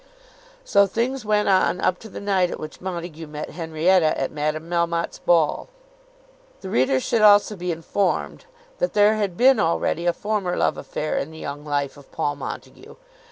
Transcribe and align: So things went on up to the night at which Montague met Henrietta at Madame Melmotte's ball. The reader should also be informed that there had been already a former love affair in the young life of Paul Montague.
So 0.65 0.87
things 0.87 1.25
went 1.25 1.47
on 1.47 1.79
up 1.79 1.99
to 1.99 2.09
the 2.09 2.19
night 2.19 2.49
at 2.49 2.59
which 2.59 2.81
Montague 2.81 3.27
met 3.27 3.51
Henrietta 3.51 4.19
at 4.19 4.31
Madame 4.31 4.67
Melmotte's 4.67 5.19
ball. 5.19 5.69
The 6.61 6.71
reader 6.71 6.99
should 6.99 7.21
also 7.21 7.55
be 7.55 7.71
informed 7.71 8.45
that 8.79 8.93
there 8.93 9.13
had 9.13 9.37
been 9.37 9.59
already 9.59 10.07
a 10.07 10.11
former 10.13 10.57
love 10.57 10.75
affair 10.79 11.19
in 11.19 11.29
the 11.29 11.37
young 11.37 11.63
life 11.63 11.97
of 11.97 12.11
Paul 12.11 12.35
Montague. 12.37 12.95